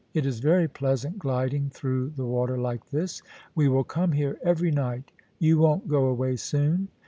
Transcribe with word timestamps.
It 0.15 0.25
is 0.25 0.39
very 0.39 0.67
pleasant 0.67 1.19
gliding 1.19 1.69
through 1.69 2.13
the 2.15 2.25
water 2.25 2.57
like 2.57 2.89
this. 2.89 3.21
We 3.53 3.67
will 3.67 3.83
come 3.83 4.13
here 4.13 4.39
every 4.43 4.71
night 4.71 5.11
You 5.37 5.59
won't 5.59 5.87
go 5.87 6.07
away 6.07 6.37
soon? 6.37 6.87